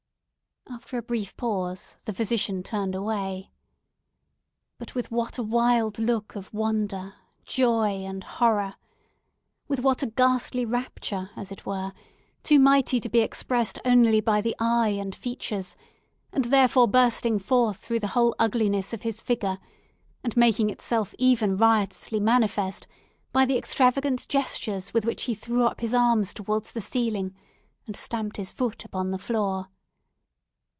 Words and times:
After 0.69 0.97
a 0.97 1.01
brief 1.03 1.35
pause, 1.35 1.97
the 2.05 2.13
physician 2.13 2.63
turned 2.63 2.95
away. 2.95 3.51
But 4.77 4.95
with 4.95 5.11
what 5.11 5.37
a 5.37 5.43
wild 5.43 5.99
look 5.99 6.35
of 6.35 6.51
wonder, 6.53 7.13
joy, 7.43 7.89
and 8.05 8.23
horror! 8.23 8.75
With 9.67 9.81
what 9.81 10.01
a 10.01 10.07
ghastly 10.07 10.63
rapture, 10.65 11.29
as 11.35 11.51
it 11.51 11.65
were, 11.65 11.91
too 12.41 12.57
mighty 12.57 13.01
to 13.01 13.09
be 13.09 13.19
expressed 13.19 13.79
only 13.83 14.21
by 14.21 14.39
the 14.39 14.55
eye 14.59 14.89
and 14.89 15.13
features, 15.13 15.75
and 16.31 16.45
therefore 16.45 16.87
bursting 16.87 17.37
forth 17.37 17.77
through 17.77 17.99
the 17.99 18.07
whole 18.15 18.33
ugliness 18.39 18.93
of 18.93 19.01
his 19.01 19.21
figure, 19.21 19.59
and 20.23 20.37
making 20.37 20.69
itself 20.69 21.13
even 21.19 21.57
riotously 21.57 22.19
manifest 22.21 22.87
by 23.33 23.43
the 23.45 23.57
extravagant 23.57 24.27
gestures 24.29 24.93
with 24.93 25.03
which 25.05 25.23
he 25.23 25.35
threw 25.35 25.63
up 25.65 25.81
his 25.81 25.93
arms 25.93 26.33
towards 26.33 26.71
the 26.71 26.81
ceiling, 26.81 27.35
and 27.87 27.97
stamped 27.97 28.37
his 28.37 28.51
foot 28.51 28.85
upon 28.85 29.11
the 29.11 29.19
floor! 29.19 29.67